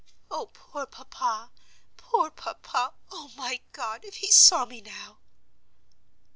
[0.31, 1.51] "Oh, poor papa!
[1.95, 2.95] poor papa!
[3.11, 5.19] Oh, my God, if he saw me now!"